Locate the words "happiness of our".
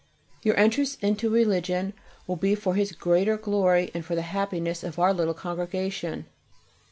4.23-5.13